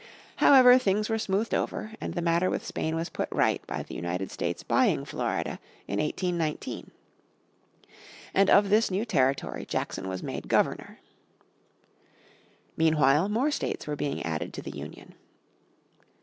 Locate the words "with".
2.49-2.65